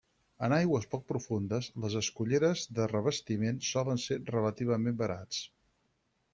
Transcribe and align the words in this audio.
En 0.45 0.53
aigües 0.55 0.87
poc 0.93 1.03
profundes, 1.11 1.67
les 1.83 1.99
esculleres 1.99 2.65
de 2.79 2.89
revestiment 2.95 3.63
solen 3.75 4.03
ser 4.07 4.21
relativament 4.35 5.01
barats. 5.07 5.47